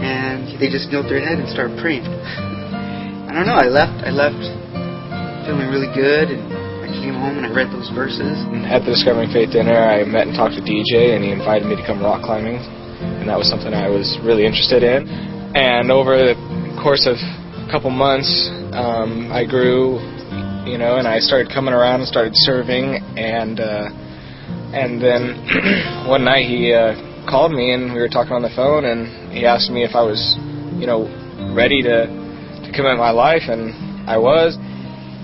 [0.00, 2.04] and they just knelt their head and started praying.
[3.28, 3.56] I don't know.
[3.56, 4.04] I left.
[4.04, 4.44] I left
[5.46, 6.42] feeling really good, and
[6.84, 8.38] I came home and I read those verses.
[8.70, 11.74] At the Discovering Faith dinner, I met and talked to DJ, and he invited me
[11.74, 15.10] to come rock climbing, and that was something I was really interested in.
[15.56, 16.38] And over the
[16.78, 18.30] course of a couple months,
[18.72, 19.98] um, I grew,
[20.64, 23.90] you know, and I started coming around and started serving, and uh,
[24.72, 25.36] and then
[26.08, 26.96] one night he uh,
[27.28, 30.02] called me and we were talking on the phone, and he asked me if I
[30.02, 30.18] was,
[30.80, 31.06] you know,
[31.52, 33.76] ready to to commit my life, and
[34.08, 34.56] I was.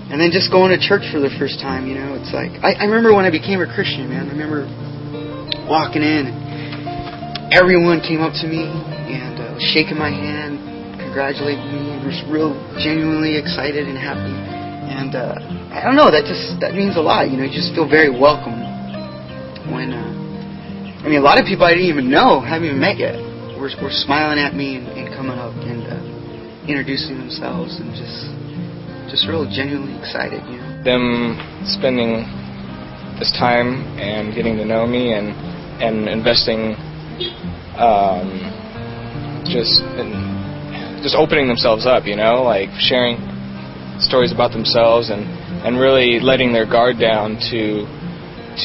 [0.09, 2.81] And then just going to church for the first time, you know, it's like I,
[2.81, 4.29] I remember when I became a Christian, man.
[4.29, 4.65] I remember
[5.65, 10.61] walking in, and everyone came up to me and uh, was shaking my hand,
[10.97, 14.33] congratulating me, and was real genuinely excited and happy.
[14.89, 15.37] And uh,
[15.73, 17.29] I don't know, that just that means a lot.
[17.29, 18.68] You know, you just feel very welcome
[19.79, 19.95] when.
[19.95, 20.27] Uh,
[20.99, 23.15] I mean, a lot of people I didn't even know, haven't even met yet,
[23.55, 25.95] were, were smiling at me and, and coming up and uh,
[26.67, 28.27] introducing themselves and just
[29.07, 30.83] just real genuinely excited, you know.
[30.83, 32.27] Them spending
[33.17, 35.31] this time and getting to know me and
[35.79, 36.75] and investing
[37.79, 38.27] um,
[39.47, 43.15] just in, just opening themselves up, you know, like sharing
[44.03, 45.23] stories about themselves and
[45.63, 47.87] and really letting their guard down to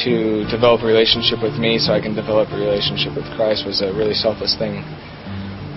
[0.03, 3.79] to develop a relationship with me so I can develop a relationship with Christ was
[3.81, 4.83] a really selfless thing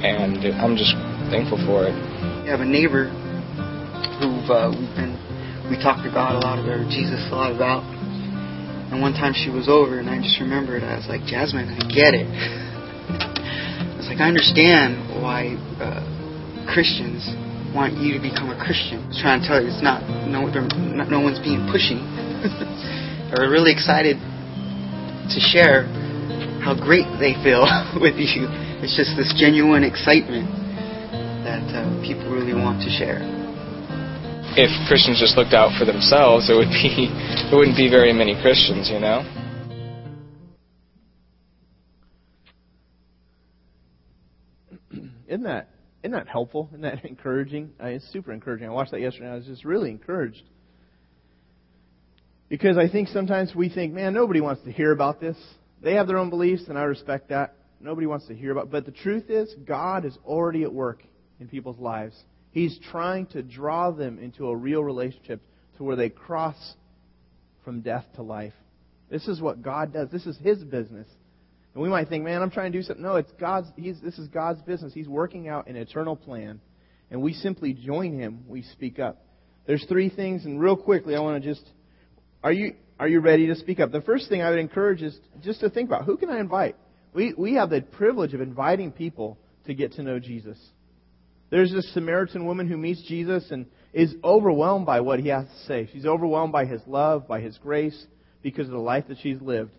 [0.02, 0.94] and I'm just
[1.30, 1.94] thankful for it.
[2.46, 3.10] We have a neighbor
[4.22, 5.18] who've uh, we've been
[5.66, 7.82] we talked to God a lot about Jesus a lot about.
[8.88, 11.82] And one time she was over, and I just remembered I was like, Jasmine, I
[11.92, 12.24] get it.
[12.24, 16.00] I was like, I understand why uh,
[16.72, 17.26] Christians
[17.74, 19.02] want you to become a Christian.
[19.02, 21.98] I was trying to tell you, it's not no not, no one's being pushy.
[23.30, 25.84] They're really excited to share
[26.64, 27.64] how great they feel
[28.00, 28.48] with you.
[28.80, 30.48] It's just this genuine excitement
[31.44, 33.38] that uh, people really want to share
[34.56, 37.06] if Christians just looked out for themselves, it would be
[37.50, 39.22] there wouldn't be very many Christians, you know.
[45.28, 45.68] Isn't that
[46.02, 46.68] isn't that helpful?
[46.72, 47.70] Isn't that encouraging?
[47.78, 48.66] I mean, it's super encouraging.
[48.66, 49.28] I watched that yesterday.
[49.28, 50.42] I was just really encouraged
[52.48, 55.36] because I think sometimes we think, man, nobody wants to hear about this.
[55.82, 57.54] They have their own beliefs, and I respect that.
[57.80, 58.70] Nobody wants to hear about.
[58.70, 61.02] But the truth is, God is already at work
[61.38, 62.16] in people's lives.
[62.50, 65.40] He's trying to draw them into a real relationship
[65.76, 66.56] to where they cross
[67.64, 68.54] from death to life.
[69.10, 70.10] This is what God does.
[70.10, 71.06] This is His business.
[71.74, 73.02] And we might think, man, I'm trying to do something.
[73.02, 73.68] No, it's God's.
[73.76, 74.92] He's, this is God's business.
[74.92, 76.60] He's working out an eternal plan,
[77.10, 78.44] and we simply join Him.
[78.48, 79.22] We speak up.
[79.66, 81.62] There's three things, and real quickly, I want to just.
[82.42, 83.92] Are you are you ready to speak up?
[83.92, 86.76] The first thing I would encourage is just to think about who can I invite.
[87.12, 90.58] We we have the privilege of inviting people to get to know Jesus.
[91.50, 95.66] There's this Samaritan woman who meets Jesus and is overwhelmed by what he has to
[95.66, 95.88] say.
[95.92, 98.06] She's overwhelmed by his love, by his grace,
[98.42, 99.70] because of the life that she's lived,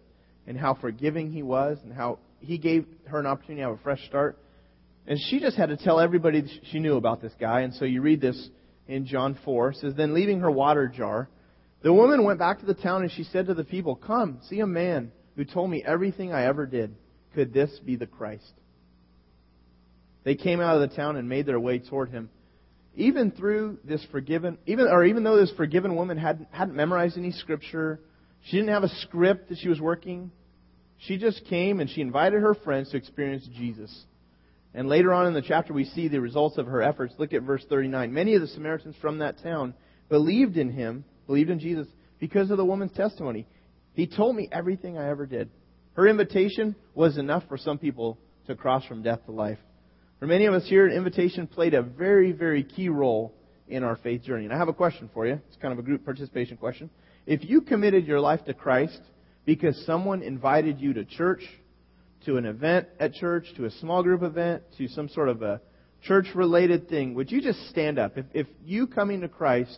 [0.48, 3.84] and how forgiving he was, and how he gave her an opportunity to have a
[3.84, 4.40] fresh start.
[5.06, 7.62] And she just had to tell everybody she knew about this guy.
[7.62, 8.50] And so you read this
[8.88, 9.70] in John 4.
[9.70, 11.30] It says, Then leaving her water jar,
[11.82, 14.60] the woman went back to the town and she said to the people, Come, see
[14.60, 16.96] a man who told me everything I ever did.
[17.34, 18.52] Could this be the Christ?
[20.24, 22.30] They came out of the town and made their way toward him.
[22.96, 27.32] Even through this forgiven, even or even though this forgiven woman hadn't hadn't memorized any
[27.32, 28.02] scripture,
[28.44, 30.32] she didn't have a script that she was working.
[30.98, 34.06] She just came and she invited her friends to experience Jesus.
[34.74, 37.14] And later on in the chapter, we see the results of her efforts.
[37.18, 38.14] Look at verse 39.
[38.14, 39.74] Many of the Samaritans from that town
[40.10, 41.86] believed in him, believed in Jesus,
[42.20, 43.46] because of the woman's testimony.
[43.94, 45.52] He told me everything I ever did.
[45.94, 48.18] Her invitation was enough for some people
[48.48, 49.60] to cross from death to life.
[50.20, 53.36] For many of us here, an invitation played a very, very key role
[53.68, 54.46] in our faith journey.
[54.46, 55.40] And I have a question for you.
[55.50, 56.90] It's kind of a group participation question.
[57.28, 59.00] If you committed your life to Christ
[59.46, 61.44] because someone invited you to church,
[62.26, 65.62] to an event at church, to a small group event, to some sort of a
[66.02, 68.18] church related thing, would you just stand up?
[68.18, 69.78] If, if you coming to Christ,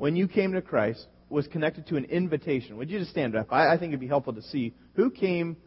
[0.00, 3.52] when you came to Christ, was connected to an invitation, would you just stand up?
[3.52, 5.58] I, I think it'd be helpful to see who came,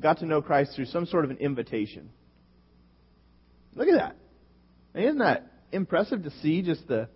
[0.00, 2.08] got to know Christ through some sort of an invitation.
[3.74, 4.16] Look at that.
[4.98, 7.08] isn't that impressive to see just the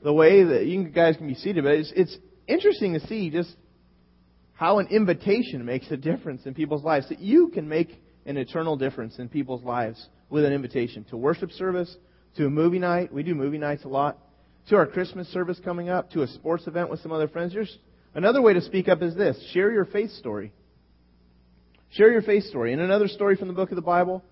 [0.00, 1.64] the way that you guys can be seated?
[1.64, 2.16] But it's, it's
[2.46, 3.52] interesting to see just
[4.52, 7.08] how an invitation makes a difference in people's lives.
[7.08, 11.50] That you can make an eternal difference in people's lives with an invitation to worship
[11.50, 11.96] service,
[12.36, 13.12] to a movie night.
[13.12, 14.18] We do movie nights a lot.
[14.68, 17.54] To our Christmas service coming up, to a sports event with some other friends.
[18.14, 20.52] Another way to speak up is this share your faith story.
[21.90, 22.72] Share your faith story.
[22.72, 24.24] In another story from the book of the Bible,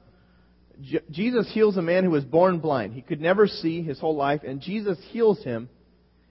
[1.11, 2.95] Jesus heals a man who was born blind.
[2.95, 5.69] He could never see his whole life, and Jesus heals him.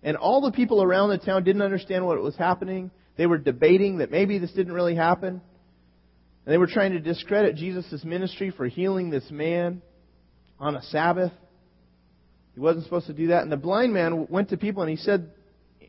[0.04, 2.90] And all the people around the town didn't understand what was happening.
[3.18, 5.42] They were debating that maybe this didn't really happen.
[6.46, 9.84] And they were trying to discredit Jesus' ministry for healing this man
[10.60, 11.32] on a Sabbath.
[12.54, 13.44] He wasn't supposed to do that.
[13.44, 15.32] And the blind man went to people and he said,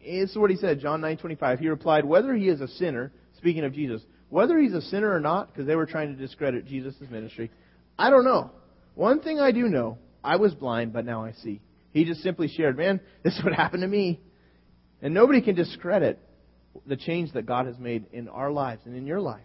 [0.04, 1.60] this is what he said, John 9:25.
[1.60, 5.20] He replied, "Whether he is a sinner, speaking of Jesus, whether he's a sinner or
[5.20, 7.50] not, because they were trying to discredit Jesus' ministry,
[7.98, 8.50] I don't know.
[8.94, 11.60] One thing I do know, I was blind, but now I see."
[11.92, 14.20] He just simply shared, "Man, this is what happened to me."
[15.00, 16.18] And nobody can discredit
[16.86, 19.44] the change that God has made in our lives and in your life.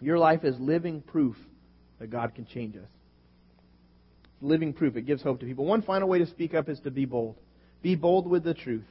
[0.00, 1.36] Your life is living proof
[1.98, 2.88] that God can change us.
[4.42, 4.96] Living proof.
[4.96, 5.64] It gives hope to people.
[5.64, 7.36] One final way to speak up is to be bold.
[7.80, 8.84] Be bold with the truth.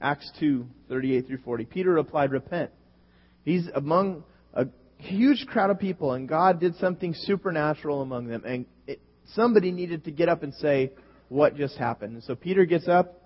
[0.00, 1.64] Acts 2, 38 through 40.
[1.64, 2.70] Peter replied, Repent.
[3.44, 4.66] He's among a
[4.98, 8.42] huge crowd of people, and God did something supernatural among them.
[8.44, 9.00] And it,
[9.34, 10.92] somebody needed to get up and say,
[11.28, 12.14] What just happened?
[12.14, 13.20] And so Peter gets up,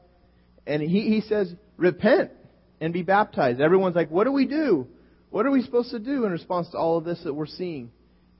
[0.66, 2.30] and he, he says, Repent
[2.78, 3.60] and be baptized.
[3.60, 4.86] Everyone's like, What do we do?
[5.30, 7.90] What are we supposed to do in response to all of this that we're seeing?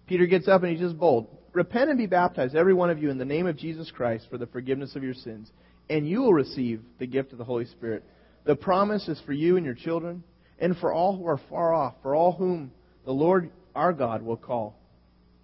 [0.06, 1.35] Peter gets up and he's just bold.
[1.56, 4.36] Repent and be baptized, every one of you, in the name of Jesus Christ for
[4.36, 5.50] the forgiveness of your sins,
[5.88, 8.04] and you will receive the gift of the Holy Spirit.
[8.44, 10.22] The promise is for you and your children,
[10.58, 12.72] and for all who are far off, for all whom
[13.06, 14.78] the Lord our God will call.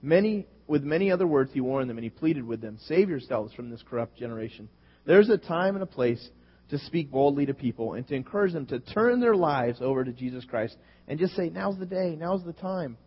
[0.02, 3.54] Many, with many other words, he warned them, and he pleaded with them, Save yourselves
[3.54, 4.68] from this corrupt generation.
[5.06, 6.28] There's a time and a place
[6.68, 10.12] to speak boldly to people and to encourage them to turn their lives over to
[10.12, 10.76] Jesus Christ
[11.08, 12.98] and just say, now's the day, now's the time.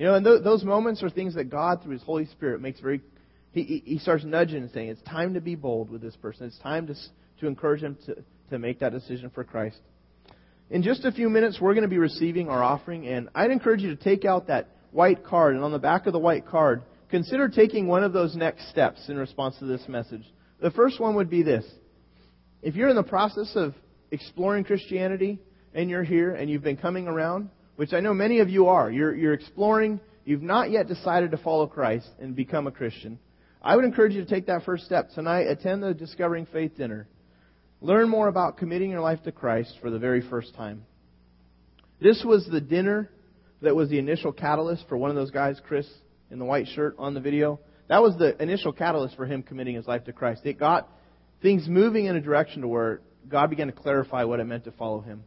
[0.00, 2.80] You know, and th- those moments are things that God, through His Holy Spirit, makes
[2.80, 3.02] very.
[3.52, 6.46] He, he starts nudging and saying, it's time to be bold with this person.
[6.46, 6.94] It's time to,
[7.40, 8.16] to encourage them to,
[8.48, 9.76] to make that decision for Christ.
[10.70, 13.82] In just a few minutes, we're going to be receiving our offering, and I'd encourage
[13.82, 16.82] you to take out that white card, and on the back of the white card,
[17.10, 20.24] consider taking one of those next steps in response to this message.
[20.62, 21.66] The first one would be this
[22.62, 23.74] if you're in the process of
[24.10, 25.40] exploring Christianity
[25.74, 27.50] and you're here and you've been coming around,
[27.80, 31.38] which I know many of you are, you're, you're exploring, you've not yet decided to
[31.38, 33.18] follow Christ and become a Christian,
[33.62, 35.46] I would encourage you to take that first step tonight.
[35.46, 37.08] Attend the Discovering Faith dinner.
[37.80, 40.84] Learn more about committing your life to Christ for the very first time.
[42.02, 43.08] This was the dinner
[43.62, 45.88] that was the initial catalyst for one of those guys, Chris,
[46.30, 47.60] in the white shirt on the video.
[47.88, 50.42] That was the initial catalyst for him committing his life to Christ.
[50.44, 50.86] It got
[51.40, 54.72] things moving in a direction to where God began to clarify what it meant to
[54.72, 55.24] follow Him.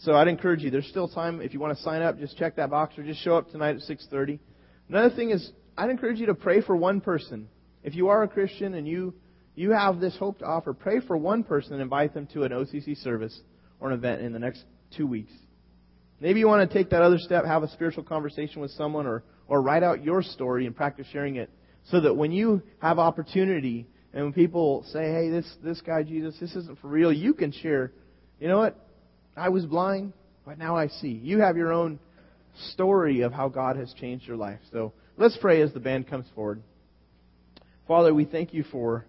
[0.00, 0.70] So I'd encourage you.
[0.70, 1.42] There's still time.
[1.42, 3.76] If you want to sign up, just check that box or just show up tonight
[3.76, 4.38] at 6:30.
[4.88, 7.48] Another thing is, I'd encourage you to pray for one person.
[7.82, 9.14] If you are a Christian and you
[9.54, 12.52] you have this hope to offer, pray for one person and invite them to an
[12.52, 13.38] OCC service
[13.78, 14.64] or an event in the next
[14.96, 15.32] two weeks.
[16.18, 19.22] Maybe you want to take that other step, have a spiritual conversation with someone, or
[19.48, 21.50] or write out your story and practice sharing it,
[21.90, 26.36] so that when you have opportunity and when people say, hey, this, this guy, Jesus,
[26.40, 27.92] this isn't for real, you can share,
[28.40, 28.76] you know what?
[29.36, 30.12] I was blind,
[30.44, 31.08] but now I see.
[31.08, 31.98] You have your own
[32.72, 34.58] story of how God has changed your life.
[34.72, 36.62] So let's pray as the band comes forward.
[37.86, 39.04] Father, we thank you for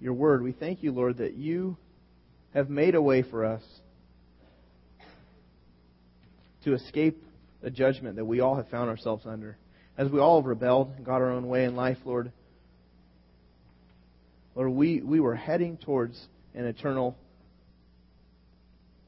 [0.00, 0.42] your word.
[0.42, 1.76] We thank you, Lord, that you
[2.54, 3.62] have made a way for us
[6.64, 7.22] to escape
[7.62, 9.56] the judgment that we all have found ourselves under.
[9.96, 12.32] As we all have rebelled and got our own way in life, Lord,
[14.54, 16.20] Lord, we, we were heading towards
[16.54, 17.16] an eternal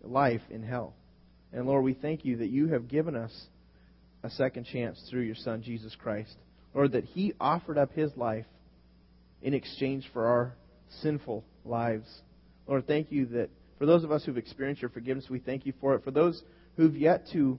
[0.03, 0.95] life in hell.
[1.53, 3.33] And Lord, we thank you that you have given us
[4.23, 6.35] a second chance through your Son, Jesus Christ.
[6.75, 8.47] Lord, that He offered up His life
[9.43, 10.55] in exchange for our
[11.03, 12.07] sinful lives.
[12.67, 15.73] Lord, thank you that for those of us who've experienced your forgiveness, we thank you
[15.81, 16.05] for it.
[16.05, 16.43] For those
[16.77, 17.59] who've yet to,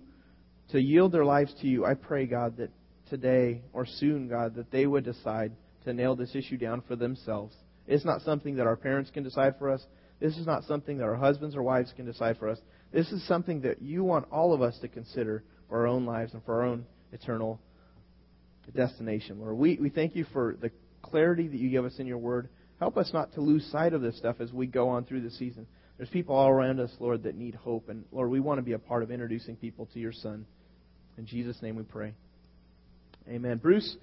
[0.71, 2.71] to yield their lives to you, I pray, God, that
[3.09, 5.51] today or soon, God, that they would decide
[5.83, 7.53] to nail this issue down for themselves
[7.87, 9.85] it's not something that our parents can decide for us.
[10.23, 12.57] This is not something that our husbands or wives can decide for us.
[12.93, 16.33] This is something that you want all of us to consider for our own lives
[16.33, 17.59] and for our own eternal
[18.73, 19.57] destination, Lord.
[19.57, 20.71] We, we thank you for the
[21.01, 22.47] clarity that you give us in your word.
[22.79, 25.31] Help us not to lose sight of this stuff as we go on through the
[25.31, 25.67] season.
[25.97, 27.89] There's people all around us, Lord, that need hope.
[27.89, 30.45] And Lord, we want to be a part of introducing people to your Son.
[31.17, 32.13] In Jesus' name we pray.
[33.27, 33.57] Amen.
[33.57, 33.97] Bruce.